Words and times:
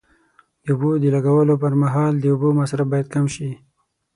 د 0.63 0.65
اوبو 0.73 0.89
د 1.03 1.05
لګولو 1.15 1.53
پر 1.63 1.73
مهال 1.81 2.13
د 2.19 2.25
اوبو 2.33 2.49
مصرف 2.59 2.85
باید 2.91 3.07
کم 3.13 3.25
شي. 3.35 3.51